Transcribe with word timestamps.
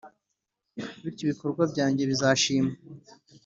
Bityo 1.03 1.21
ibikorwa 1.25 1.63
byanjye 1.71 2.03
bizashimwa, 2.09 2.73